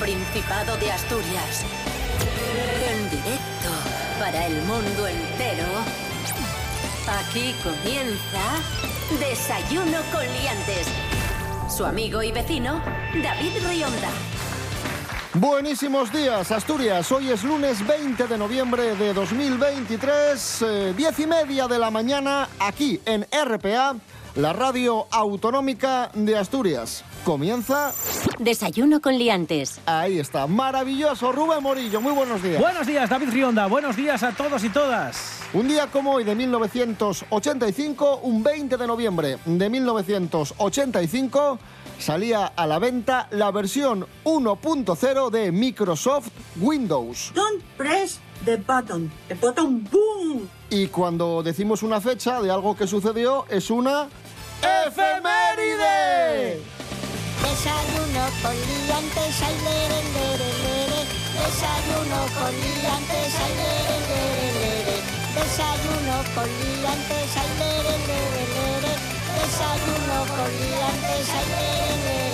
[0.00, 1.62] Principado de Asturias.
[2.88, 3.68] En directo
[4.18, 5.66] para el mundo entero.
[7.06, 8.40] Aquí comienza
[9.20, 10.88] Desayuno con Liantes.
[11.68, 12.82] Su amigo y vecino,
[13.22, 14.08] David Rionda.
[15.34, 17.12] Buenísimos días, Asturias.
[17.12, 22.48] Hoy es lunes 20 de noviembre de 2023, eh, diez y media de la mañana,
[22.58, 23.94] aquí en RPA,
[24.34, 27.04] la radio autonómica de Asturias.
[27.24, 27.92] Comienza.
[28.38, 29.80] Desayuno con liantes.
[29.86, 31.32] Ahí está, maravilloso.
[31.32, 32.60] Rubén Morillo, muy buenos días.
[32.60, 33.66] Buenos días, David Rionda.
[33.66, 35.40] Buenos días a todos y todas.
[35.52, 41.58] Un día como hoy de 1985, un 20 de noviembre de 1985,
[41.98, 46.28] salía a la venta la versión 1.0 de Microsoft
[46.60, 47.32] Windows.
[47.34, 49.10] Don't press the button.
[49.28, 50.48] The button boom.
[50.72, 54.08] Y cuando decimos una fecha de algo que sucedió, es una
[54.86, 56.62] efeméride.
[57.42, 61.00] Desayuno con liantes, ay, lere, lere, lere.
[61.34, 64.96] Desayuno con liantes, ay, lere, lere, lere.
[65.34, 68.92] Desayuno con liantes, ay, lere, lere, lere.
[69.42, 72.29] Desayuno con liantes, ay, lere, lere.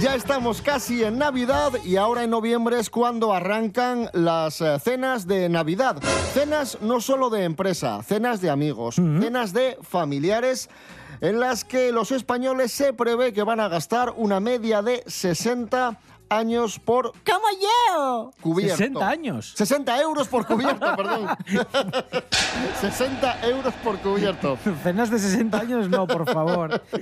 [0.00, 5.26] Ya estamos casi en Navidad y ahora en noviembre es cuando arrancan las eh, cenas
[5.26, 6.00] de Navidad.
[6.32, 10.70] Cenas no solo de empresa, cenas de amigos, cenas de familiares
[11.20, 15.98] en las que los españoles se prevé que van a gastar una media de 60
[16.30, 18.32] años por ¡Como yo!
[18.40, 18.76] cubierto.
[18.76, 19.52] 60 años.
[19.56, 21.28] 60 euros por cubierto, perdón.
[22.80, 24.58] 60 euros por cubierto.
[24.82, 26.82] Cenas de 60 años, no, por favor.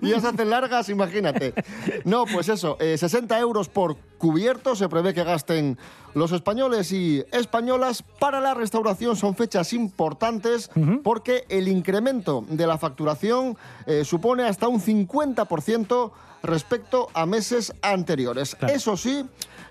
[0.00, 1.54] Y ya se hacen largas, imagínate.
[2.04, 5.78] No, pues eso, eh, 60 euros por cubierto se prevé que gasten
[6.14, 8.02] los españoles y españolas.
[8.18, 10.70] Para la restauración son fechas importantes
[11.02, 13.56] porque el incremento de la facturación
[13.86, 16.12] eh, supone hasta un 50%
[16.42, 18.54] respecto a meses anteriores.
[18.54, 18.74] Claro.
[18.74, 19.24] Eso sí,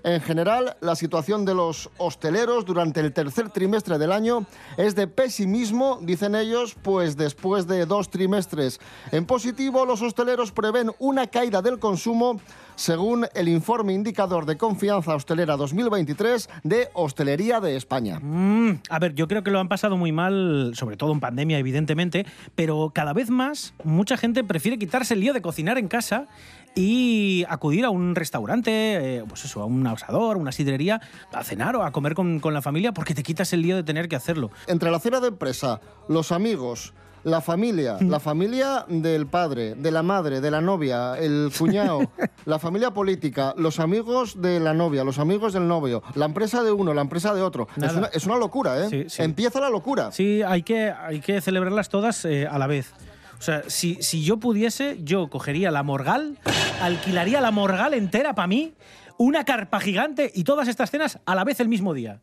[0.04, 4.46] en general, la situación de los hosteleros durante el tercer trimestre del año
[4.76, 8.80] es de pesimismo, dicen ellos, pues después de dos trimestres
[9.10, 12.40] en positivo, los hosteleros prevén una caída del consumo
[12.74, 18.18] según el informe indicador de confianza hostelera 2023 de Hostelería de España.
[18.20, 21.58] Mm, a ver, yo creo que lo han pasado muy mal, sobre todo en pandemia,
[21.58, 26.26] evidentemente, pero cada vez más mucha gente prefiere quitarse el lío de cocinar en casa
[26.74, 28.70] y acudir a un restaurante,
[29.18, 31.00] eh, pues eso, a un asador, una sidrería,
[31.32, 33.82] a cenar o a comer con, con la familia porque te quitas el lío de
[33.82, 34.50] tener que hacerlo.
[34.66, 36.94] Entre la cena de empresa, los amigos,
[37.24, 42.00] la familia, la familia del padre, de la madre, de la novia, el cuñado,
[42.46, 46.72] la familia política, los amigos de la novia, los amigos del novio, la empresa de
[46.72, 47.68] uno, la empresa de otro.
[47.76, 48.88] Es una, es una locura, ¿eh?
[48.90, 49.22] Sí, sí.
[49.22, 50.10] Empieza la locura.
[50.10, 52.92] Sí, hay que, hay que celebrarlas todas eh, a la vez.
[53.42, 56.38] O sea, si, si yo pudiese, yo cogería la Morgal,
[56.80, 58.72] alquilaría la Morgal entera para mí,
[59.18, 62.20] una carpa gigante y todas estas cenas a la vez el mismo día.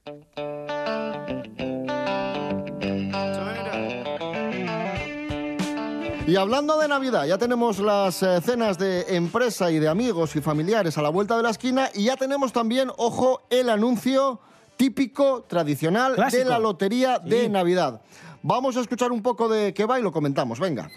[6.25, 10.41] Y hablando de Navidad, ya tenemos las eh, cenas de empresa y de amigos y
[10.41, 14.39] familiares a la vuelta de la esquina y ya tenemos también, ojo, el anuncio
[14.77, 16.45] típico, tradicional Clásico.
[16.45, 17.49] de la lotería de.
[17.49, 17.99] Navidad.
[18.41, 20.89] Vamos a escuchar un poco de qué va y lo comentamos, venga.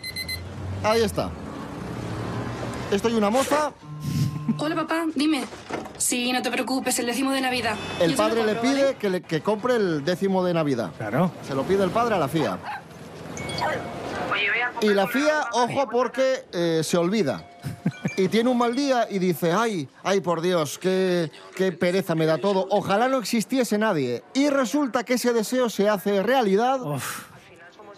[0.82, 1.30] Ahí está.
[2.90, 3.72] Esto hay una moza,
[4.58, 5.44] Hola papá, dime.
[5.96, 7.74] Sí, no te preocupes, el décimo de Navidad.
[8.00, 8.96] el Yo padre le pide ¿vale?
[8.96, 10.90] que, le- que compre el décimo de Navidad.
[10.98, 11.30] Claro.
[11.46, 12.58] Se lo pide el padre a la FIA.
[14.82, 17.48] Y la FIA, ojo, porque eh, se olvida.
[18.16, 22.26] Y tiene un mal día y dice, ay, ay, por Dios, qué, qué pereza me
[22.26, 22.66] da todo.
[22.70, 24.22] Ojalá no existiese nadie.
[24.34, 27.26] Y resulta que ese deseo se hace realidad Uf,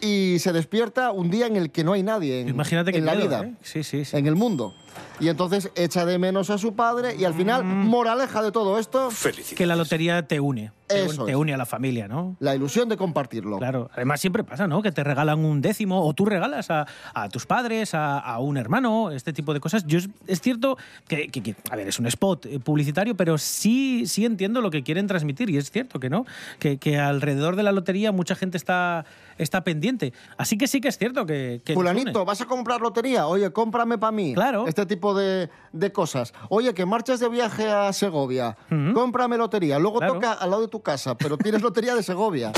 [0.04, 3.06] y se despierta un día en el que no hay nadie en, imagínate que en
[3.06, 3.54] la miedo, vida, ¿eh?
[3.62, 4.16] Sí, sí, sí.
[4.16, 4.74] en el mundo.
[5.20, 7.86] Y entonces echa de menos a su padre y al final, Mm.
[7.88, 9.08] moraleja de todo esto,
[9.56, 10.72] Que la lotería te une.
[10.86, 11.36] Te, Eso te es.
[11.38, 12.36] une a la familia, ¿no?
[12.40, 13.56] la ilusión de compartirlo.
[13.58, 14.82] Claro, además siempre pasa, ¿no?
[14.82, 18.58] Que te regalan un décimo o tú regalas a, a tus padres, a, a un
[18.58, 19.86] hermano, este tipo de cosas.
[19.86, 20.76] Yo es, es cierto
[21.08, 24.70] que, que- que, a ver, es un spot eh, publicitario, pero sí, sí entiendo lo
[24.70, 26.26] que quieren transmitir y es cierto que no,
[26.58, 29.06] que, que alrededor de la lotería mucha gente está,
[29.38, 30.12] está pendiente.
[30.36, 31.62] Así que sí que es cierto que...
[31.72, 32.26] Fulanito.
[32.26, 33.26] ¿vas a comprar lotería?
[33.26, 34.34] Oye, cómprame para mí.
[34.34, 34.66] Claro.
[34.68, 36.32] Este tipo de, de cosas.
[36.48, 38.56] Oye, que marchas de viaje a Segovia.
[38.70, 38.92] Ujú.
[38.94, 39.78] Cómprame lotería.
[39.78, 40.14] Luego Claro.
[40.14, 42.52] toca al lado de tu casa, pero tienes lotería de Segovia.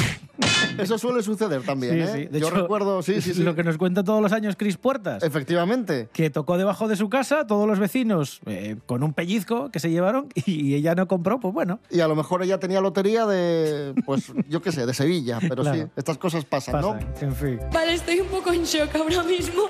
[0.79, 2.07] Eso suele suceder también, Sí, ¿eh?
[2.13, 2.27] sí.
[2.33, 3.43] De Yo hecho, recuerdo, sí, sí, sí.
[3.43, 5.23] Lo que nos cuenta todos los años Cris Puertas.
[5.23, 6.09] Efectivamente.
[6.13, 9.91] que tocó debajo de su casa, todos los vecinos eh, con un pellizco que se
[9.91, 13.95] llevaron y ella no compró, pues bueno, Y a lo mejor ella tenía lotería de,
[14.05, 15.39] pues, yo qué sé, de Sevilla.
[15.41, 15.91] Pero sí, Claro.
[15.97, 16.99] estas cosas pasan, pasa, ¿no?
[17.27, 17.61] en fin.
[17.73, 19.63] Vale, estoy un poco en shock ahora mismo.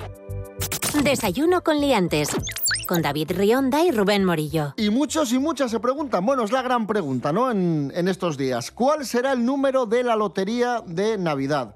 [1.03, 2.31] Desayuno con liantes.
[2.89, 4.75] Con David Rionda y Rubén Morillo.
[4.77, 7.51] Y muchos y muchas se preguntan, bueno, es la gran pregunta, ¿no?
[7.51, 8.71] En, en estos días.
[8.71, 11.75] ¿Cuál será el número de la lotería de Navidad?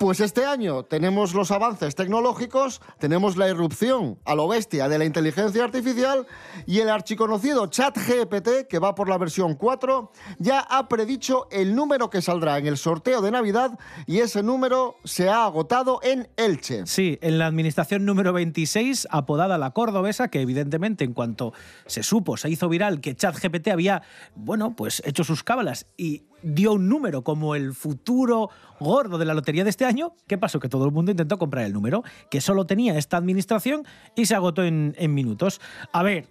[0.00, 5.04] Pues este año tenemos los avances tecnológicos, tenemos la irrupción a lo bestia de la
[5.04, 6.26] inteligencia artificial
[6.66, 12.08] y el archiconocido ChatGPT, que va por la versión 4, ya ha predicho el número
[12.08, 16.86] que saldrá en el sorteo de Navidad y ese número se ha agotado en Elche.
[16.86, 21.52] Sí, en la administración número 26, apodada la cordobesa, que evidentemente en cuanto
[21.84, 24.00] se supo, se hizo viral que ChatGPT había,
[24.34, 29.34] bueno, pues hecho sus cábalas y dio un número como el futuro gordo de la
[29.34, 30.60] lotería de este año, ¿qué pasó?
[30.60, 33.84] Que todo el mundo intentó comprar el número, que solo tenía esta administración
[34.16, 35.60] y se agotó en, minutos.
[35.92, 36.26] A ver,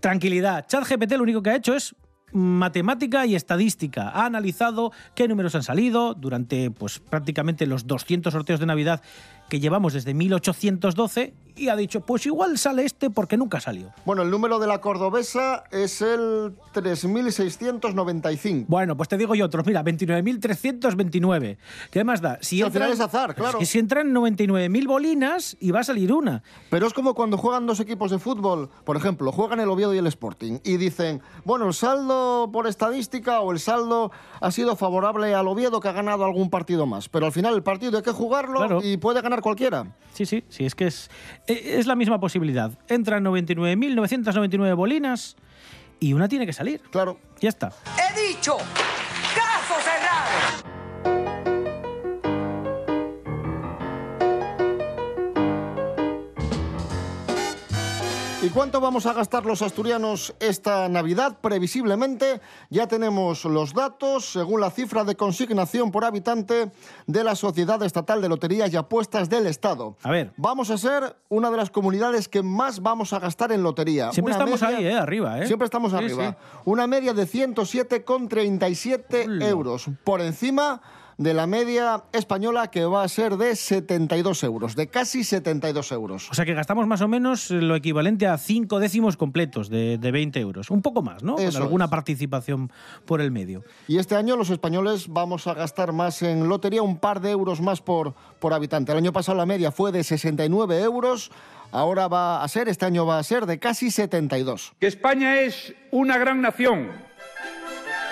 [0.00, 1.94] tranquilidad, ChatGPT lo único que ha hecho es
[2.32, 4.08] matemática y estadística.
[4.08, 9.02] Ha analizado qué números han salido durante pues prácticamente los 200 sorteos de Navidad
[9.52, 13.92] que llevamos desde 1812 y ha dicho, pues igual sale este porque nunca salió.
[14.06, 18.64] Bueno, el número de la cordobesa es el 3695.
[18.68, 21.58] Bueno, pues te digo yo otros, mira, 29.329.
[21.90, 22.38] ¿Qué más da?
[22.40, 23.58] Si al final es azar, claro.
[23.62, 26.42] si entran 99.000 bolinas y va a salir una.
[26.70, 29.98] Pero es como cuando juegan dos equipos de fútbol, por ejemplo, juegan el Oviedo y
[29.98, 34.10] el Sporting, y dicen, bueno, el saldo por estadística o el saldo
[34.40, 37.10] ha sido favorable al Oviedo que ha ganado algún partido más.
[37.10, 38.80] Pero al final el partido hay que jugarlo Claro.
[38.82, 39.86] y puede ganar cualquiera.
[40.14, 41.10] Sí, sí, sí, es que es,
[41.46, 42.72] eh, es la misma posibilidad.
[42.88, 45.36] Entran 99.999 bolinas
[46.00, 46.80] y una tiene que salir.
[46.90, 47.18] Claro.
[47.40, 47.72] Ya está.
[47.98, 48.56] He dicho,
[58.42, 61.38] ¿Y cuánto vamos a gastar los asturianos esta Navidad?
[61.40, 62.40] Previsiblemente
[62.70, 66.72] ya tenemos los datos según la cifra de consignación por habitante
[67.06, 69.96] de la Sociedad Estatal de Loterías y Apuestas del Estado.
[70.02, 70.32] A ver.
[70.36, 74.10] Vamos a ser una de las comunidades que más vamos a gastar en lotería.
[74.10, 74.98] Siempre Una estamos media- ahí, ¿eh?
[74.98, 75.46] Arriba, ¿eh?
[75.46, 76.30] Siempre estamos Sí, arriba.
[76.32, 76.36] sí.
[76.64, 79.48] Una media de 107,37 Hola.
[79.48, 79.86] euros.
[80.02, 80.82] Por encima
[81.18, 86.28] de la media española que va a ser de 72 euros, de casi 72 euros.
[86.30, 90.10] O sea que gastamos más o menos lo equivalente a cinco décimos completos de, de
[90.10, 90.70] 20 euros.
[90.70, 91.38] Un poco más, ¿no?
[91.38, 91.90] Eso Con alguna es.
[91.90, 92.70] participación
[93.04, 93.64] por el medio.
[93.88, 97.60] Y este año los españoles vamos a gastar más en lotería, un par de euros
[97.60, 98.92] más por, por habitante.
[98.92, 101.30] El año pasado la media fue de 69 euros,
[101.70, 104.72] ahora va a ser, este año va a ser de casi 72.
[104.78, 106.90] que España es una gran nación.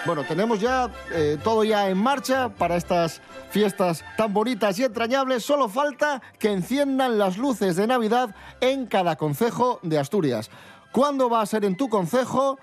[0.07, 3.21] Bueno, tenemos ya eh, todo ya en marcha para estas
[3.51, 5.45] fiestas tan bonitas y entrañables.
[5.45, 10.51] Solo falta que enciendan las luces de Navidad en cada concejo de Asturias.
[10.93, 12.59] ¿Cuándo va a ser en tu concejo?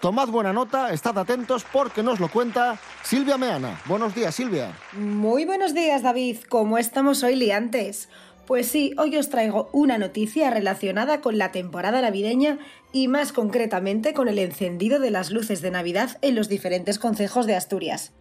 [0.00, 3.80] Tomad buena nota, estad atentos porque nos lo cuenta Silvia Meana.
[3.86, 4.72] Buenos días, Silvia.
[4.92, 6.38] Muy buenos días, David.
[6.48, 8.08] ¿Cómo estamos hoy liantes?
[8.46, 12.58] Pues sí, hoy os traigo una noticia relacionada con la temporada navideña
[12.92, 17.46] y más concretamente con el encendido de las luces de Navidad en los diferentes concejos
[17.46, 18.12] de Asturias.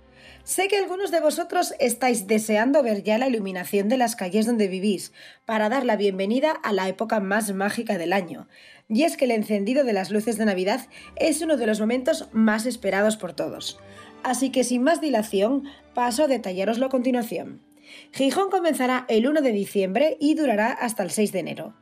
[0.44, 4.68] Sé que algunos de vosotros estáis deseando ver ya la iluminación de las calles donde
[4.68, 5.12] vivís,
[5.46, 8.48] para dar la bienvenida a la época más mágica del año.
[8.88, 12.30] Y es que el encendido de las luces de Navidad es uno de los momentos
[12.32, 13.80] más esperados por todos.
[14.24, 15.64] Así que sin más dilación,
[15.96, 17.71] paso a detallaroslo a continuación.
[18.12, 21.76] Gijón comenzará el 1 de diciembre y durará hasta el 6 de enero.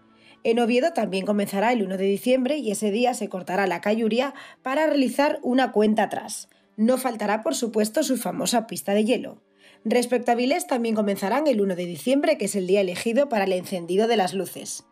[0.44, 4.34] En Oviedo también comenzará el 1 de diciembre y ese día se cortará la cayuría
[4.62, 6.48] para realizar una cuenta atrás.
[6.78, 9.42] No faltará, por supuesto, su famosa pista de hielo.
[9.84, 13.46] Respecto a Vilés, también comenzarán el 1 de diciembre, que es el día elegido para
[13.46, 14.86] el encendido de las luces.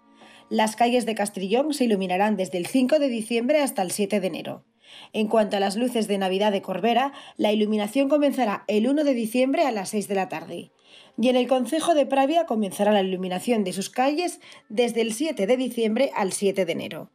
[0.50, 4.28] Las calles de Castrillón se iluminarán desde el 5 de diciembre hasta el 7 de
[4.28, 4.66] enero.
[5.14, 9.14] En cuanto a las luces de Navidad de Corbera, la iluminación comenzará el 1 de
[9.14, 10.72] diciembre a las 6 de la tarde.
[11.18, 15.48] Y en el concejo de Pravia comenzará la iluminación de sus calles desde el 7
[15.48, 17.12] de diciembre al 7 de enero.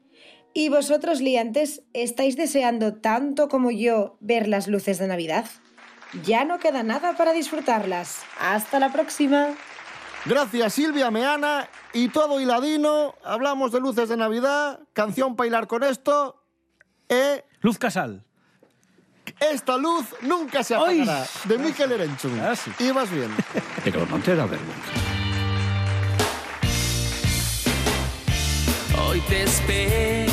[0.54, 5.47] ¿Y vosotros, liantes, estáis deseando tanto como yo ver las luces de Navidad?
[6.25, 8.23] Ya no queda nada para disfrutarlas.
[8.38, 9.54] Hasta la próxima.
[10.25, 13.14] Gracias Silvia Meana y todo hiladino.
[13.25, 16.44] Hablamos de luces de Navidad, canción para hilar con esto.
[17.09, 18.25] Eh, Luz Casal.
[19.50, 21.26] Esta luz nunca se apagará.
[21.44, 22.38] De Mikel Erenchun.
[22.40, 22.70] Ah, sí.
[22.78, 23.30] Ibas bien.
[23.82, 24.92] Pero no te da vergüenza.
[29.04, 30.32] Hoy te esperaré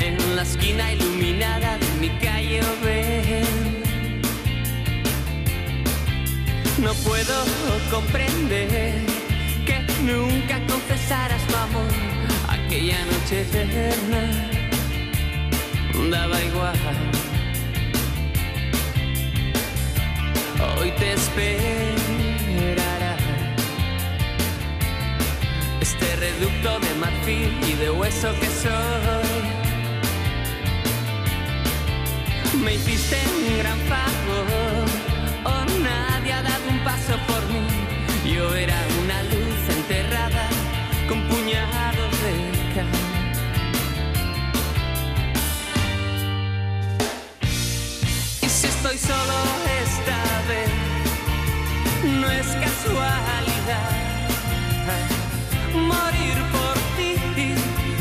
[0.00, 2.62] en la esquina iluminada de mi calle
[6.78, 7.34] No puedo
[7.90, 9.04] comprender
[9.66, 11.90] que nunca confesaras tu amor
[12.48, 14.57] aquella noche eterna
[16.06, 16.78] Daba igual.
[20.78, 23.16] Hoy te esperará
[25.82, 29.42] este reducto de marfil y de hueso que soy.
[32.64, 34.86] Me hiciste un gran favor,
[35.44, 37.66] oh nadie ha dado un paso por mí.
[38.32, 38.87] Yo era
[49.06, 49.38] Solo
[49.82, 50.70] esta vez,
[52.20, 53.90] no es casualidad.
[55.72, 57.14] Morir por ti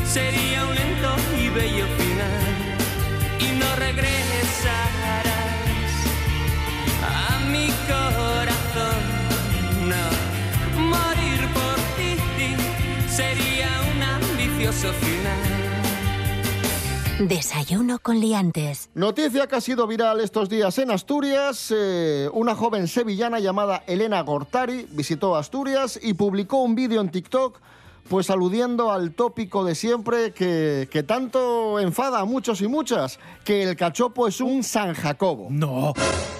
[0.05, 2.45] sería un lento y bello final.
[3.39, 5.25] Y no regresarás
[7.03, 9.01] a mi corazón.
[9.91, 10.05] No,
[10.81, 12.11] morir por ti
[13.07, 15.56] sería un ambicioso final.
[17.19, 18.91] Desayuno con liantes.
[18.93, 21.73] Noticia que ha sido viral estos días en Asturias.
[21.75, 27.59] eh, una joven sevillana llamada Elena Gortari visitó Asturias y publicó un vídeo en TikTok
[28.07, 33.63] pues aludiendo al tópico de siempre que, que tanto enfada a muchos y muchas, que
[33.63, 35.47] el cachopo es un San Jacobo.
[35.49, 35.93] No.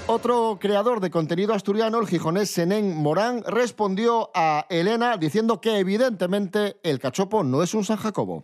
[0.06, 6.78] Otro creador de contenido asturiano, el gijonés Senén Morán, respondió a Elena diciendo que evidentemente
[6.84, 8.44] el cachopo no es un San Jacobo.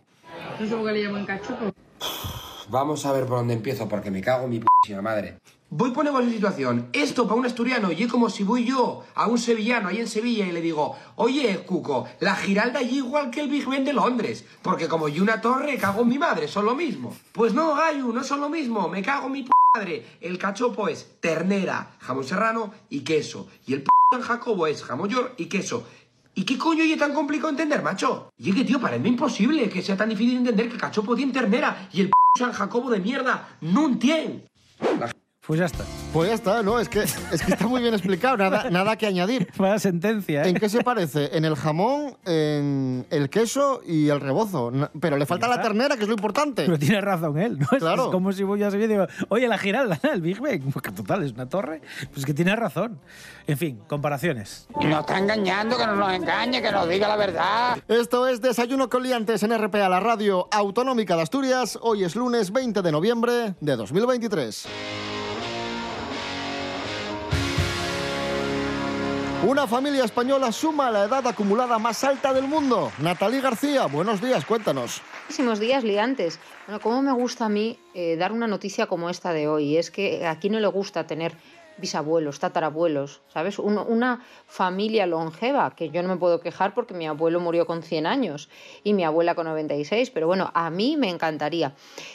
[0.60, 1.72] No sé por qué le llaman cachopo.
[2.68, 4.60] Vamos a ver por dónde empiezo, porque me cago en mi
[5.02, 5.38] madre.
[5.70, 6.88] Voy ponemos en situación.
[6.92, 10.06] Esto para un asturiano y es como si voy yo a un sevillano ahí en
[10.06, 13.92] Sevilla y le digo, oye, Cuco, la Giralda allí igual que el Big Ben de
[13.92, 17.16] Londres, porque como yo una torre cago en mi madre, son lo mismo.
[17.32, 20.06] Pues no, Gayu, no son lo mismo, me cago en mi p madre.
[20.20, 23.48] El cachopo es ternera, jamón serrano y queso.
[23.66, 25.84] Y el p San Jacobo es jamón york y queso.
[26.36, 28.32] ¿Y qué coño es tan complicado entender, macho?
[28.38, 31.88] Y es tío, para mí imposible que sea tan difícil entender que cachopo tiene ternera
[31.92, 34.44] y el p San Jacobo de mierda no entiende.
[35.46, 35.84] Pues ya está.
[36.14, 36.78] Pues ya está, ¿no?
[36.78, 39.48] Es que, es que está muy bien explicado, nada, nada que añadir.
[39.56, 40.48] Vaya sentencia, ¿eh?
[40.50, 41.36] ¿En qué se parece?
[41.36, 44.70] En el jamón, en el queso y el rebozo.
[45.00, 46.66] Pero le falta la ternera, que es lo importante.
[46.66, 47.66] Pero tiene razón él, ¿no?
[47.72, 48.04] Es- Claro.
[48.04, 50.70] Es como si voy a y digo, oye, la Giralda, el Big Ben.
[50.70, 51.80] Porque total, es una torre.
[52.12, 53.00] Pues que tiene razón.
[53.48, 54.68] En fin, comparaciones.
[54.80, 57.76] Nos está engañando, que no nos engañe, que nos diga la verdad.
[57.88, 61.76] Esto es Desayuno con Liantes en RPA, la radio autonómica de Asturias.
[61.82, 64.68] Hoy es lunes 20 de noviembre de 2023.
[69.46, 72.90] Una familia española suma la edad acumulada más alta del mundo.
[72.98, 75.02] Natalie García, buenos días, cuéntanos.
[75.24, 76.40] Muchísimos días liantes.
[76.66, 79.76] Bueno, cómo me gusta a mí eh, dar una noticia como esta de hoy.
[79.76, 81.36] Es que aquí no le gusta tener
[81.76, 83.58] bisabuelos, tatarabuelos, ¿sabes?
[83.58, 87.82] Un- una familia longeva, que yo no me puedo quejar porque mi abuelo murió con
[87.82, 88.48] 100 años
[88.84, 91.74] y mi abuela con 96, pero bueno, a mí me encantaría.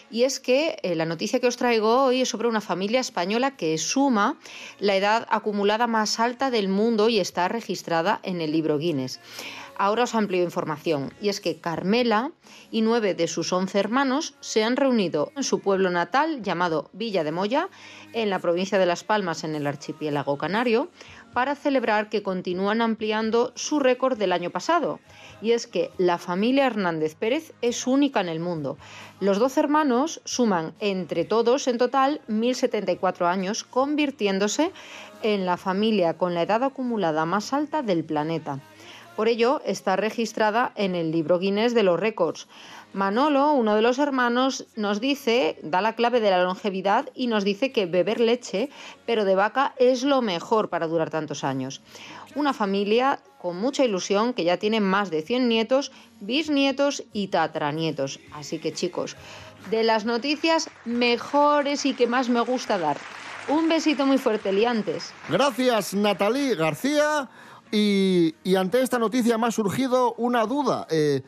[0.10, 3.58] Y es que eh, la noticia que os traigo hoy es sobre una familia española
[3.58, 4.38] que suma
[4.80, 9.20] la edad acumulada más alta del mundo y está registrada en el libro Guinness.
[9.80, 12.34] Ahora os amplio información, y es que Carmela
[12.70, 17.24] y nueve de sus once hermanos se han reunido en su pueblo natal llamado Villa
[17.24, 17.70] de Moya,
[18.12, 20.90] en la provincia de Las Palmas, en el archipiélago canario,
[21.32, 25.00] para celebrar que continúan ampliando su récord del año pasado.
[25.42, 28.78] Y es que la familia Hernández Pérez es única en el mundo.
[29.22, 34.74] Los doce hermanos suman entre todos en total 1.074 años, convirtiéndose
[35.24, 38.60] en la familia con la edad acumulada más alta del planeta.
[39.20, 42.48] Por ello, está registrada en el libro Guinness de los récords.
[42.94, 47.44] Manolo, uno de los hermanos, nos dice, da la clave de la longevidad y nos
[47.44, 48.70] dice que beber leche,
[49.06, 51.82] pero de vaca, es lo mejor para durar tantos años.
[52.34, 58.22] Una familia con mucha ilusión que ya tiene más de 100 nietos, bisnietos y tataranietos.
[58.32, 59.18] Así que chicos,
[59.70, 62.96] de las noticias mejores y que más me gusta dar.
[63.50, 65.12] Un besito muy fuerte, liantes.
[65.28, 67.30] Gracias, Natalie García.
[67.72, 70.88] Y, ante esta noticia me ha surgido una duda.
[70.90, 71.22] Eh,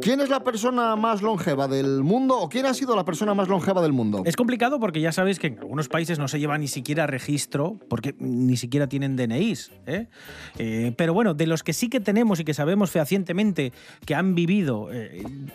[0.00, 3.48] ¿Quién es la persona más longeva del mundo o quién ha sido la persona más
[3.48, 4.22] longeva del mundo?
[4.26, 7.78] Es complicado porque ya sabéis que en algunos países no se lleva ni siquiera registro
[7.88, 9.72] porque ni siquiera tienen DNIs.
[9.86, 10.06] ¿eh?
[10.58, 13.72] Eh, pero bueno, de los que sí que tenemos y que sabemos fehacientemente
[14.04, 14.88] que han vivido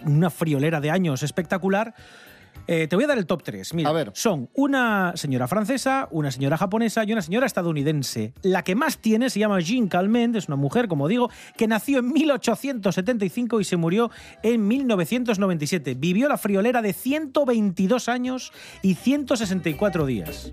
[0.05, 1.93] una friolera de años espectacular,
[2.67, 3.73] eh, te voy a dar el top 3.
[3.73, 8.33] Mira, son una señora francesa, una señora japonesa y una señora estadounidense.
[8.41, 11.99] La que más tiene se llama Jean Calment, es una mujer, como digo, que nació
[11.99, 14.11] en 1875 y se murió
[14.43, 15.95] en 1997.
[15.95, 18.51] Vivió la friolera de 122 años
[18.81, 20.51] y 164 días.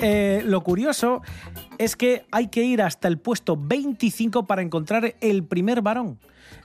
[0.00, 1.22] Eh, lo curioso
[1.78, 6.18] es que hay que ir hasta el puesto 25 para encontrar el primer varón.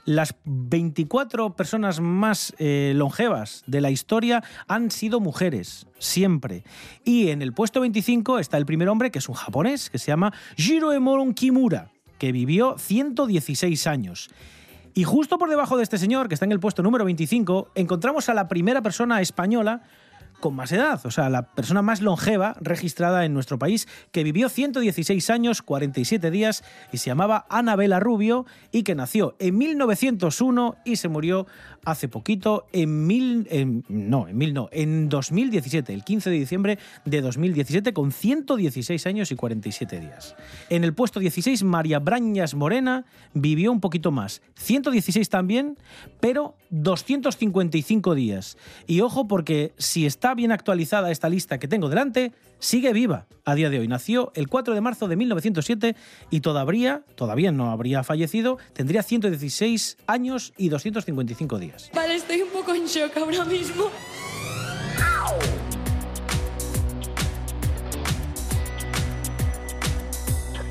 [0.04, 6.64] Las 24 personas más eh, longevas de la historia han sido mujeres, siempre.
[7.04, 10.08] Y en el puesto 25 está el primer hombre, que es un japonés, que se
[10.08, 14.30] llama Jiroemon Kimura, que vivió 116 años.
[14.96, 18.28] Y justo por debajo de este señor, que está en el puesto número 25, encontramos
[18.28, 19.82] a la primera persona española
[20.40, 24.48] con más edad, o sea, la persona más longeva registrada en nuestro país, que vivió
[24.48, 30.96] 116 años, 47 días y se llamaba Anabela Rubio y que nació en 1901 y
[30.96, 31.46] se murió
[31.84, 33.46] hace poquito en mil,
[33.88, 39.30] no, en mil no, en 2017, el 15 de diciembre de 2017 con 116 años
[39.30, 40.34] y 47 días.
[40.70, 45.76] En el puesto 16 María Brañas Morena vivió un poquito más, 116 también,
[46.20, 48.56] pero 255 días.
[48.86, 53.54] Y ojo porque si está bien actualizada esta lista que tengo delante, sigue viva a
[53.54, 53.88] día de hoy.
[53.88, 55.96] Nació el 4 de marzo de 1907
[56.30, 61.90] y todavía, todavía no habría fallecido, tendría 116 años y 255 días.
[61.92, 63.90] Vale, estoy un poco en shock ahora mismo.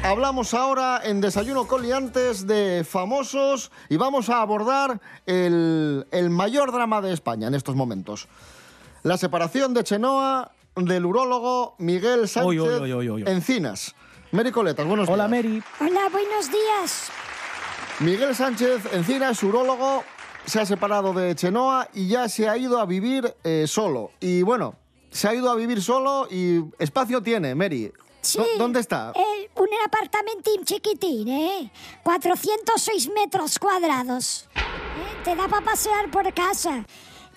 [0.04, 6.74] Hablamos ahora en Desayuno con Liantes de famosos y vamos a abordar el, el mayor
[6.74, 8.28] drama de España en estos momentos.
[9.04, 13.24] La separación de Chenoa del urólogo Miguel Sánchez Oy, oy, oy, oy, oy.
[13.28, 13.96] Encinas.
[14.32, 15.44] Mary Coletas, buenos Hola, días.
[15.44, 15.64] Mary.
[15.80, 17.10] Hola, buenos días.
[18.00, 20.04] Miguel Sánchez Encinas, urólogo,
[20.46, 24.12] se ha separado de Chenoa y ya se ha ido a vivir eh, solo.
[24.20, 24.76] Y bueno,
[25.12, 27.92] se ha ido a vivir solo y espacio tiene, Mary.
[28.22, 28.40] Sí.
[28.40, 29.12] ¿Dó- ¿Dónde está?
[29.16, 31.72] Eh, un apartamentín chiquitín, ¿eh?
[32.04, 34.48] 406 metros cuadrados.
[34.56, 34.62] ¿Eh?
[35.26, 36.86] Te da para pasear por casa.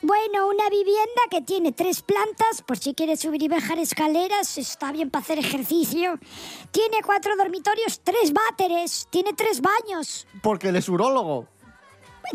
[0.07, 4.93] Bueno, una vivienda que tiene tres plantas, por si quieres subir y bajar escaleras, está
[4.93, 6.17] bien para hacer ejercicio.
[6.71, 10.29] Tiene cuatro dormitorios, tres váteres, tiene tres baños.
[10.45, 11.49] Porque él es urólogo.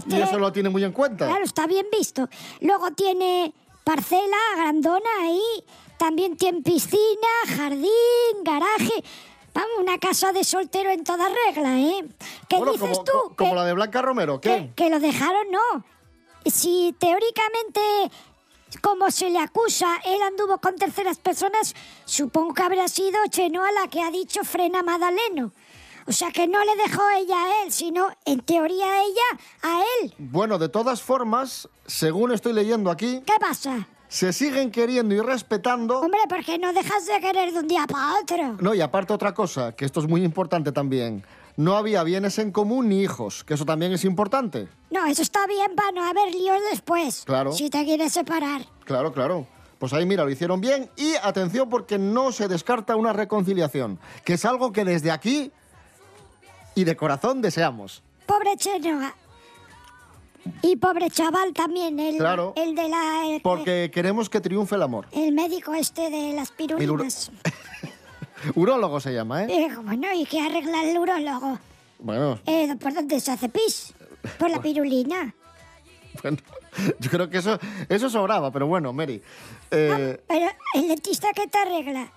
[0.05, 1.27] Y eso lo tiene muy en cuenta.
[1.27, 2.27] Claro, está bien visto.
[2.59, 3.53] Luego tiene
[3.85, 5.63] parcela grandona ahí.
[5.97, 7.87] También tiene piscina, jardín,
[8.43, 9.01] garaje.
[9.53, 12.05] Vamos, una casa de soltero en toda regla, ¿eh?
[12.49, 13.11] ¿Qué Bueno, dices como, tú?
[13.29, 14.71] co- como ¿Que- la de Blanca Romero, ¿qué?
[14.75, 15.85] que lo dejaron, no.
[16.45, 17.81] Si teóricamente,
[18.81, 21.75] como se le acusa, él anduvo con terceras personas,
[22.05, 25.51] supongo que habrá sido Chenoa la que ha dicho frena a Madaleno.
[26.07, 30.13] O sea que no le dejó ella a él, sino en teoría ella a él.
[30.17, 33.87] Bueno, de todas formas, según estoy leyendo aquí, ¿Qué pasa?
[34.07, 36.01] se siguen queriendo y respetando.
[36.01, 38.57] Hombre, porque no dejas de querer de un día para otro.
[38.59, 41.23] No, y aparte otra cosa, que esto es muy importante también.
[41.57, 44.67] No había bienes en común ni hijos, que eso también es importante.
[44.89, 47.23] No, eso está bien para no haber líos después.
[47.25, 47.51] Claro.
[47.51, 48.61] Si te quieres separar.
[48.85, 49.45] Claro, claro.
[49.79, 50.89] Pues ahí, mira, lo hicieron bien.
[50.95, 55.51] Y atención, porque no se descarta una reconciliación, que es algo que desde aquí
[56.75, 58.03] y de corazón deseamos.
[58.25, 59.15] Pobre Chenoa.
[60.63, 62.53] Y pobre chaval también, el, Claro.
[62.55, 63.27] el de la...
[63.27, 65.07] El, Porque queremos que triunfe el amor.
[65.11, 67.31] el médico este de las pirulinas.
[68.55, 69.47] Urólogo se llama, ¿eh?
[69.49, 71.59] Eh, bueno, ¿y qué arregla el urólogo?
[71.99, 73.93] Bueno, Eh, ¿Por dónde se hace pis?
[74.39, 75.33] Por la pirulina.
[76.23, 76.37] bueno,
[76.99, 79.21] yo creo que eso, eso sobraba, pero bueno, Mary.
[79.71, 82.11] eh, Pero el dentista, ¿qué te arregla?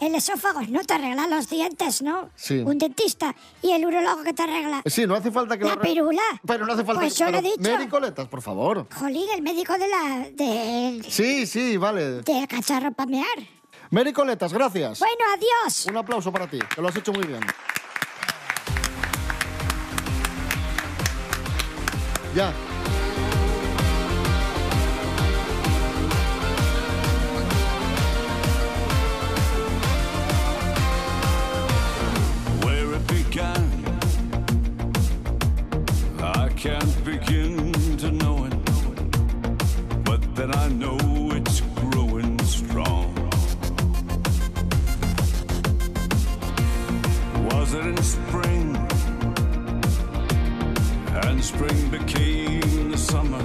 [0.00, 2.30] El esófago, no te arregla los dientes, ¿no?
[2.34, 2.60] Sí.
[2.60, 3.34] Un dentista.
[3.60, 4.80] ¿Y el urólogo qué te arregla?
[4.86, 5.80] sí, no hace falta que La lo...
[5.82, 6.22] pirula.
[6.46, 7.20] Pero no hace falta Pues que...
[7.24, 7.70] yo lo he dicho.
[7.70, 8.86] Mary Coletas, por favor.
[8.94, 10.26] Jolín, el médico de la...
[10.32, 11.02] de...
[11.06, 12.22] Sí, sí, vale.
[12.22, 13.26] de cacharro para mear.
[13.90, 15.00] Mary Coletas, gracias.
[15.00, 15.86] Bueno, adiós.
[15.86, 17.40] Un aplauso para ti, que lo has hecho muy bien.
[22.34, 22.52] Ya.
[53.10, 53.42] Summer.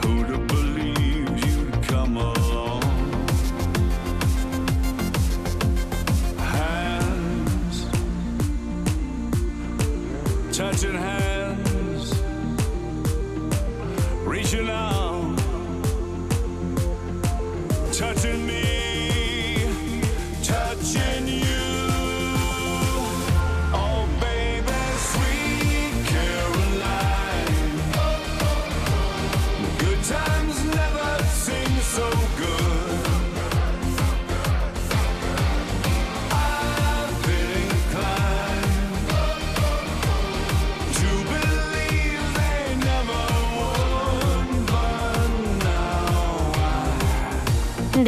[0.00, 2.82] Who'd have believed you'd come along?
[6.36, 7.76] Hands
[10.52, 12.06] touching hands,
[14.24, 14.97] reaching out,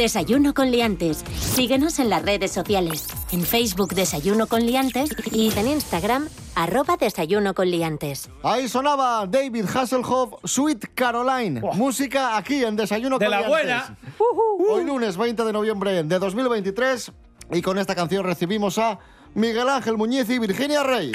[0.01, 1.23] Desayuno con liantes.
[1.37, 3.05] Síguenos en las redes sociales.
[3.31, 8.27] En Facebook Desayuno con liantes y en Instagram arroba Desayuno con liantes.
[8.41, 11.61] Ahí sonaba David Hasselhoff, Sweet Caroline.
[11.75, 13.95] Música aquí en Desayuno De con la Liantes.
[14.71, 17.11] Hoy lunes 20 de noviembre de 2023
[17.51, 18.97] y con esta canción recibimos a
[19.35, 21.11] Miguel Ángel Muñiz y Virginia Rey.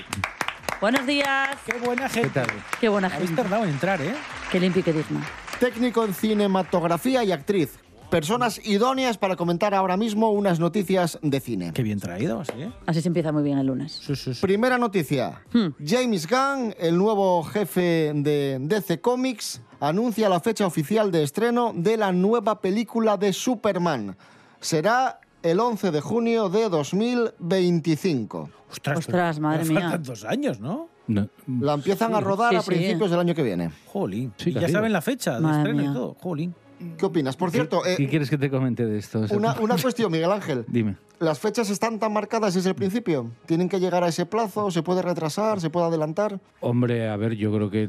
[0.81, 1.59] Buenos días.
[1.67, 2.41] Qué buena gente.
[2.81, 3.43] Qué buena Habéis gente.
[3.43, 4.15] tardado en entrar, ¿eh?
[4.53, 5.23] Qué limpio y qué digno.
[5.59, 7.81] Técnico en cinematografía y actriz.
[8.11, 11.73] Personas idóneas para comentar ahora mismo unas noticias de cine.
[11.75, 12.53] Qué bien traído, ¿sí?
[12.87, 14.01] Así se empieza muy bien el lunes.
[14.41, 15.43] Primera noticia.
[15.85, 21.97] James Gunn, el nuevo jefe de DC Comics, anuncia la fecha oficial de estreno de
[21.97, 24.17] la nueva película de Superman.
[24.61, 28.51] Será el 11 de junio de 2025.
[28.71, 29.81] Ostras, Ostras, madre mía.
[29.81, 30.89] Faltan dos años, ¿no?
[31.09, 32.69] La empiezan a rodar sí, a sí.
[32.69, 33.71] principios del año que viene.
[33.87, 34.33] Jolín.
[34.39, 36.17] Ya saben la fecha de estreno y todo.
[36.21, 36.55] Jolín.
[36.99, 37.37] ¿Qué opinas?
[37.37, 39.25] Por cierto, ¿Qué, eh, qué quieres que te comente de esto?
[39.31, 40.65] Una, una cuestión, Miguel Ángel.
[40.69, 40.97] Dime.
[41.19, 43.31] ¿Las fechas están tan marcadas desde el principio?
[43.47, 44.71] ¿Tienen que llegar a ese plazo?
[44.71, 45.61] ¿Se puede retrasar?
[45.61, 46.39] ¿Se puede adelantar?
[46.61, 47.89] Hombre, a ver, yo creo que...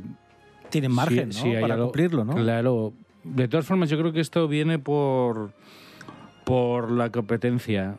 [0.69, 1.43] Tienen margen, sí- ¿no?
[1.51, 2.33] sí hay Para algo- cumplirlo, ¿no?
[2.35, 2.93] Claro.
[3.23, 5.51] De todas formas, yo creo que esto viene por,
[6.45, 7.97] por la competencia.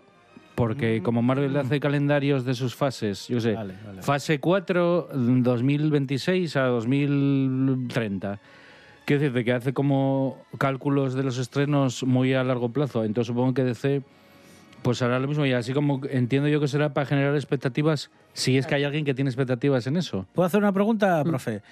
[0.55, 4.03] Porque como Marvel hace calendarios de sus fases, yo sé, Vale, vale.
[4.03, 8.41] fase 4, 2026 a 2030.
[9.09, 13.05] Quiero decirte que hace como cálculos de los estrenos muy a largo plazo.
[13.05, 14.03] Entonces supongo que DC
[14.83, 15.47] pues hará lo mismo.
[15.47, 19.07] Y así como entiendo yo que será para generar expectativas, si es que hay alguien
[19.07, 20.27] que tiene expectativas en eso.
[20.35, 21.63] ¿Puedo hacer una pregunta, profe?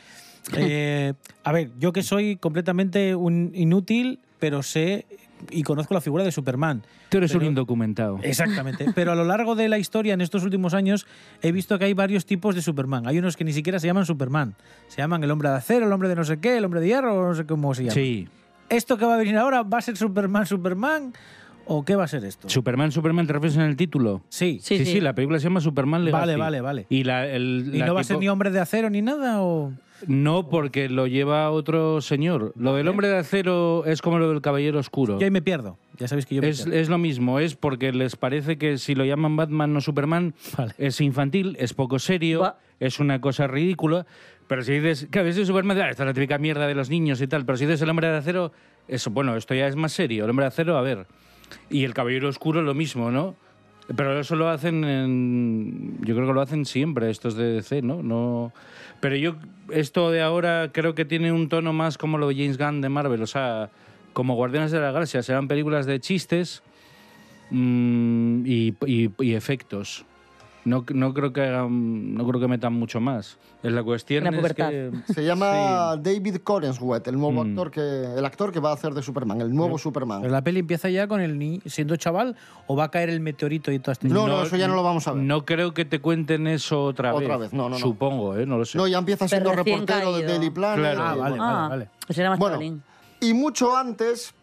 [0.56, 1.12] Eh,
[1.44, 5.04] a ver, yo que soy completamente un inútil, pero sé
[5.50, 6.82] y conozco la figura de Superman.
[7.08, 8.18] Tú eres Pero- un indocumentado.
[8.22, 8.86] Exactamente.
[8.94, 11.06] Pero a lo largo de la historia, en estos últimos años,
[11.42, 13.06] he visto que hay varios tipos de Superman.
[13.06, 14.54] Hay unos que ni siquiera se llaman Superman.
[14.88, 16.86] Se llaman el hombre de acero, el hombre de no sé qué, el hombre de
[16.88, 17.94] hierro, no sé cómo se llama.
[17.94, 18.28] Sí.
[18.68, 21.12] ¿Esto que va a venir ahora va a ser Superman, Superman?
[21.68, 22.48] ¿O qué va a ser esto?
[22.48, 24.22] Superman, Superman, ¿te refieres en el título?
[24.28, 24.60] Sí.
[24.62, 26.20] Sí, sí, la película se llama Superman Legacy.
[26.20, 26.86] Vale, vale, vale.
[26.88, 29.42] Y, la, el, ¿Y la no va a ser ni hombre de acero ni nada?
[29.42, 29.72] O...
[30.06, 32.52] No, porque lo lleva otro señor.
[32.56, 35.18] Lo del hombre de acero es como lo del caballero oscuro.
[35.18, 35.78] Yo ahí me pierdo.
[35.98, 36.78] Ya sabéis que yo me Es, pierdo.
[36.80, 40.34] es lo mismo, es porque les parece que si lo llaman Batman no Superman,
[40.78, 44.06] es infantil, es poco serio, es una cosa ridícula.
[44.48, 46.88] Pero si dices, que a veces Superman, ah, esta es la típica mierda de los
[46.90, 47.44] niños y tal.
[47.44, 48.52] Pero si dices el hombre de acero,
[48.88, 50.24] eso, bueno, esto ya es más serio.
[50.24, 51.06] El hombre de acero, a ver.
[51.70, 53.34] Y el caballero oscuro, lo mismo, ¿no?
[53.94, 55.98] Pero eso lo hacen en.
[56.04, 58.02] Yo creo que lo hacen siempre, estos de DC, ¿no?
[58.02, 58.52] no
[59.00, 59.36] Pero yo,
[59.70, 62.88] esto de ahora creo que tiene un tono más como lo de James Gunn de
[62.88, 63.70] Marvel, o sea,
[64.12, 66.62] como Guardianes de la Galaxia, serán películas de chistes
[67.50, 70.04] mm, y, y- y efectos.
[70.66, 73.38] No, no creo que hagan- no creo que metan mucho más.
[73.62, 77.50] Es la cuestión La es que Se llama David Corenswet, el nuevo Mm.
[77.50, 77.80] actor que
[78.18, 80.22] el actor que va a hacer de Superman, el nuevo Superman.
[80.22, 82.34] ¿Pero la peli empieza ya con el ni siendo chaval
[82.66, 84.08] o va a caer el meteorito y todo esto?
[84.08, 85.22] No, no, eso ya no lo vamos a ver.
[85.22, 87.78] No creo que te cuenten eso otra, Otra vez, no, no, no.
[87.78, 88.44] Supongo, ¿eh?
[88.44, 88.76] No lo sé.
[88.76, 90.28] No, ya empieza siendo reportero de caído.
[90.28, 90.78] Daily Planet.
[90.80, 91.02] Claro.
[91.02, 91.36] Ah, bueno.
[91.40, 92.82] Ah, Pues era más Bueno.
[93.20, 94.34] Y mucho antes,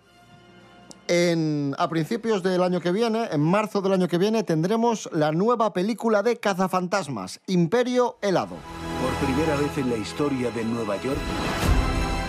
[1.07, 5.31] en, a principios del año que viene, en marzo del año que viene, tendremos la
[5.31, 8.55] nueva película de Cazafantasmas, Imperio Helado.
[9.01, 11.19] Por primera vez en la historia de Nueva York,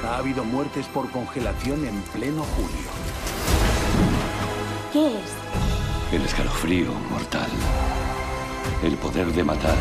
[0.06, 2.90] ha habido muertes por congelación en pleno julio.
[4.92, 6.12] ¿Qué es?
[6.12, 7.48] El escalofrío mortal.
[8.82, 9.76] El poder de matar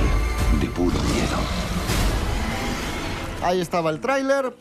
[0.59, 1.37] de puro miedo.
[3.43, 4.53] Ahí estaba el tráiler.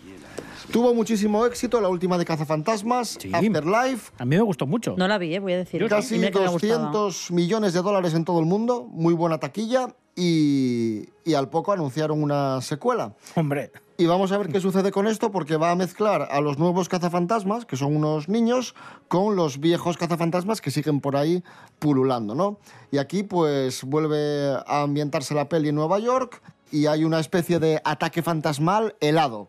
[0.71, 4.13] Tuvo muchísimo éxito la última de Cazafantasmas, Afterlife.
[4.19, 4.95] A mí me gustó mucho.
[4.97, 5.87] No la vi, eh, voy a decir.
[5.89, 6.51] Casi gustaba.
[6.51, 11.73] 200 millones de dólares en todo el mundo, muy buena taquilla y, y al poco
[11.73, 13.15] anunciaron una secuela.
[13.35, 13.73] Hombre.
[13.99, 16.89] Y vamos a ver qué sucede con esto porque va a mezclar a los nuevos
[16.89, 18.75] cazafantasmas, que son unos niños,
[19.09, 21.45] con los viejos cazafantasmas que siguen por ahí
[21.79, 22.59] pululando, ¿no?
[22.91, 27.59] Y aquí pues vuelve a ambientarse la peli en Nueva York y hay una especie
[27.59, 29.49] de ataque fantasmal helado.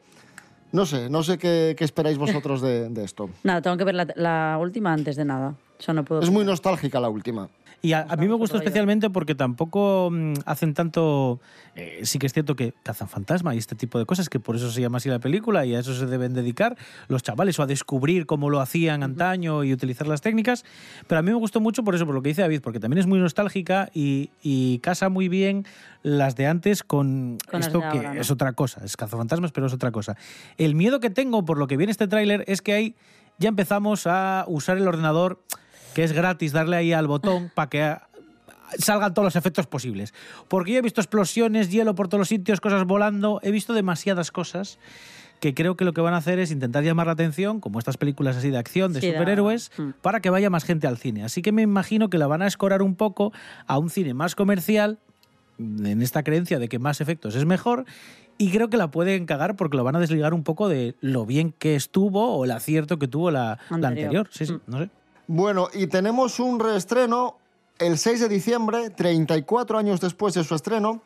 [0.74, 3.30] No sé, no sé qué, qué esperáis vosotros de, de esto.
[3.44, 5.54] Nada, tengo que ver la, la última antes de nada.
[5.88, 6.22] No puedo.
[6.22, 7.50] Es muy nostálgica la última.
[7.84, 11.42] Y a, a mí me gustó especialmente porque tampoco mm, hacen tanto.
[11.76, 14.56] eh, sí que es cierto que cazan fantasma y este tipo de cosas, que por
[14.56, 16.78] eso se llama así la película y a eso se deben dedicar
[17.10, 20.64] los chavales o a descubrir cómo lo hacían antaño y utilizar las técnicas.
[21.08, 23.00] Pero a mí me gustó mucho por eso, por lo que dice David, porque también
[23.00, 25.66] es muy nostálgica y, y casa muy bien
[26.04, 30.16] las de antes con, esto que es otra cosa, es cazafantasmas, pero es otra cosa.
[30.58, 32.96] El miedo que tengo por lo que viene este tráiler es que ahí
[33.40, 35.42] ya empezamos a usar el ordenador,
[35.94, 38.08] que es gratis, darle ahí al botón para que ah,
[38.80, 40.14] salgan todos los efectos posibles.
[40.48, 44.32] Porque yo he visto explosiones, hielo por todos los sitios, cosas volando, he visto demasiadas
[44.32, 44.80] cosas
[45.40, 47.98] que creo que lo que van a hacer es intentar llamar la atención, como estas
[47.98, 49.90] películas así de acción, de Sí, superhéroes, Mm.
[50.02, 51.26] para que vaya más gente al cine.
[51.26, 53.34] Así que me imagino que la van a escorar un poco
[53.68, 55.00] a un cine más comercial,
[55.60, 57.84] en esta creencia de que más efectos es mejor,
[58.38, 61.26] y creo que la pueden cagar porque lo van a desligar un poco de lo
[61.26, 63.90] bien que estuvo o el acierto que tuvo la la Anterior.
[64.26, 64.28] anterior.
[64.32, 64.90] Sí, sí, no sé.
[65.28, 67.38] Bueno, y tenemos un reestreno
[67.80, 71.02] el 6 de diciembre, 34 años después de su estreno.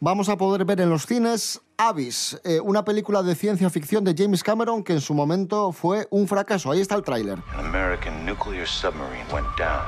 [0.00, 4.14] Vamos a poder ver en los cines Abyss, eh, una película de ciencia ficción de
[4.16, 6.70] James Cameron que en su momento fue un fracaso.
[6.70, 7.38] Ahí está el tráiler.
[7.56, 9.84] An American nuclear submarine went down.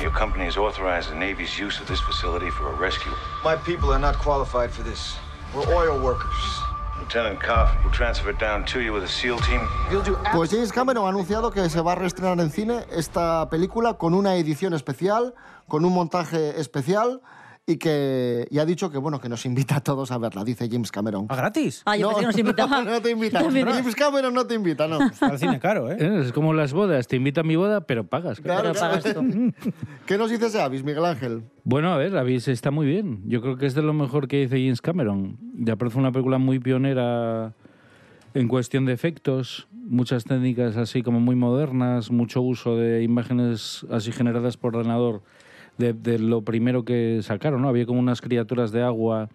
[0.00, 3.12] Your company has authorized the Navy's use of this facility for a rescue.
[3.44, 5.16] My people are not qualified for this.
[5.54, 6.69] We're oil workers.
[7.00, 9.60] Lieutenant Koff will transfer it down to you with a SEAL team.
[9.90, 13.48] You'll do Pues James Cameron ha anunciado que se va a reestrenar en cine esta
[13.50, 15.34] película con una edición especial,
[15.66, 17.20] con un montaje especial
[17.70, 20.68] y que y ha dicho que bueno que nos invita a todos a verla, dice
[20.70, 21.26] James Cameron.
[21.28, 21.82] ¿A gratis?
[21.84, 22.82] Ah, yo pensé que nos invitaba.
[22.82, 23.40] No, no te invita.
[23.50, 24.98] James Cameron no te invita, no.
[25.20, 26.20] Al cine caro, ¿eh?
[26.20, 28.40] Es como las bodas, te invito a mi boda, pero pagas.
[28.40, 29.52] Claro, Pero pagas tú.
[30.06, 31.42] ¿Qué nos dices de Avis, Miguel Ángel?
[31.64, 33.22] Bueno, a ver, Abyss está muy bien.
[33.26, 35.38] Yo creo que es de lo mejor que dice James Cameron.
[35.54, 37.54] Ya parece una película muy pionera
[38.34, 44.12] en cuestión de efectos, muchas técnicas así como muy modernas, mucho uso de imágenes así
[44.12, 45.22] generadas por ordenador
[45.80, 47.68] de, de lo primero que sacaron, ¿no?
[47.68, 49.28] Había como unas criaturas de agua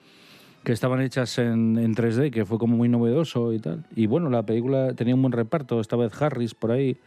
[0.64, 3.84] que estaban hechas en, en 3D, que fue como muy novedoso y tal.
[3.96, 6.98] Y bueno, la película tenía un buen reparto, esta vez Harris por ahí,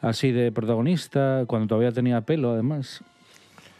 [0.00, 3.02] así de protagonista, cuando todavía tenía pelo además.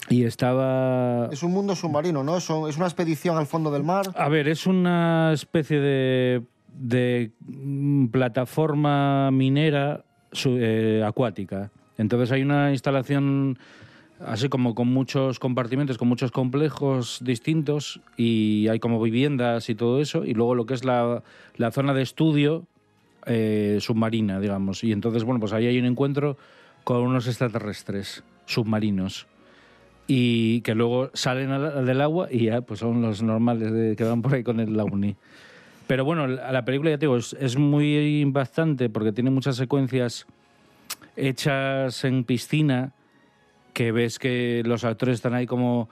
[0.08, 1.28] Y estaba...
[1.32, 2.36] Es un mundo submarino, ¿no?
[2.36, 4.06] Es un- es una expedición al fondo del mar.
[4.14, 6.42] A ver, es una especie de,
[6.78, 11.70] de mm, plataforma minera su- eh, acuática.
[11.98, 13.58] Entonces hay una instalación
[14.24, 20.00] así como con muchos compartimentos, con muchos complejos distintos y hay como viviendas y todo
[20.00, 20.24] eso.
[20.24, 21.22] Y luego lo que es la,
[21.56, 22.64] la zona de estudio
[23.26, 24.84] eh, submarina, digamos.
[24.84, 26.36] Y entonces, bueno, pues ahí hay un encuentro
[26.84, 29.26] con unos extraterrestres submarinos
[30.06, 34.04] y que luego salen al- del agua y ya pues son los normales de, que
[34.04, 35.16] van por ahí con el Launi.
[35.88, 39.56] Pero bueno, la la película, ya te digo, es, es muy impactante porque tiene muchas
[39.56, 40.26] secuencias
[41.16, 42.92] hechas en piscina
[43.76, 45.90] que ves que los actores están ahí como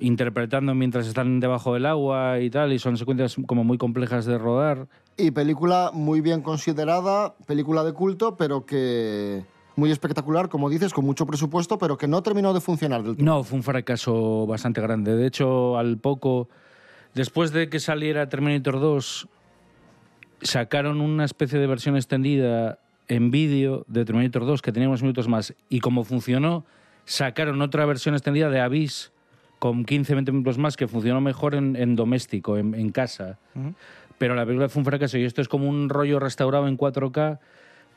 [0.00, 4.38] interpretando mientras están debajo del agua y tal, y son secuencias como muy complejas de
[4.38, 4.88] rodar.
[5.18, 9.44] Y película muy bien considerada, película de culto, pero que
[9.76, 13.26] muy espectacular, como dices, con mucho presupuesto, pero que no terminó de funcionar del todo.
[13.26, 15.14] No, fue un fracaso bastante grande.
[15.14, 16.48] De hecho, al poco,
[17.14, 19.28] después de que saliera Terminator 2,
[20.40, 25.28] sacaron una especie de versión extendida en vídeo de Terminator 2 que tenía unos minutos
[25.28, 25.54] más.
[25.68, 26.64] Y como funcionó,
[27.08, 29.12] sacaron otra versión extendida de Abyss
[29.58, 33.38] con 15-20 minutos más que funcionó mejor en, en doméstico, en, en casa.
[34.18, 37.38] Pero la película fue un fracaso y esto es como un rollo restaurado en 4K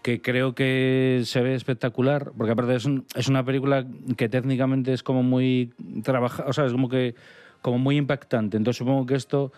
[0.01, 3.85] que creo que se ve espectacular, porque aparte es, un- es una película
[4.17, 7.13] que técnicamente es como muy trabajada, o sea, es como que
[7.61, 8.57] como muy impactante.
[8.57, 9.51] Entonces supongo que esto,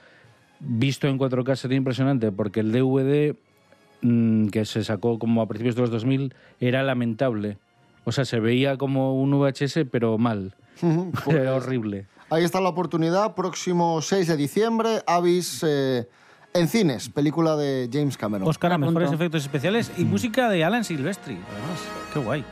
[0.60, 3.36] visto en 4K, sería impresionante, porque el DVD
[4.02, 7.58] mm, que se sacó como a principios de los 2000 era lamentable.
[8.06, 10.56] O sea, se veía como un VHS, pero mal.
[10.80, 12.08] Pues, Era horrible.
[12.30, 16.08] Ahí está la oportunidad, próximo 6 de diciembre, Avis eh,
[16.54, 18.48] en cines, película de James Cameron.
[18.48, 21.80] Oscar a mejores efectos especiales y música de Alan Silvestri, además.
[22.12, 22.46] Qué guay.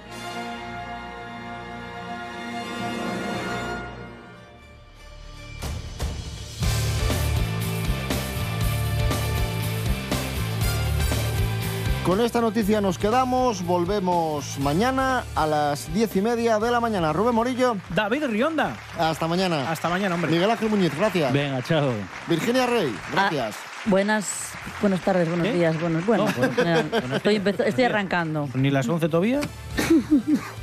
[12.11, 17.13] Con esta noticia nos quedamos, volvemos mañana a las diez y media de la mañana.
[17.13, 17.77] Rubén Morillo.
[17.95, 18.75] David Rionda.
[18.99, 19.71] Hasta mañana.
[19.71, 20.29] Hasta mañana, hombre.
[20.29, 21.31] Miguel Ángel Muñiz, gracias.
[21.31, 21.93] Venga, chao.
[22.27, 23.55] Virginia Rey, gracias.
[23.85, 25.53] Buenas, buenas tardes, buenos ¿Qué?
[25.53, 27.15] días, buenos, bueno, No, bueno.
[27.15, 28.49] estoy arrancando.
[28.55, 29.39] Ni las 11 todavía.